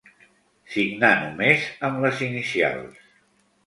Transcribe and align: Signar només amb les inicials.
Signar 0.75 1.13
només 1.21 1.69
amb 1.91 2.05
les 2.07 2.27
inicials. 2.33 3.09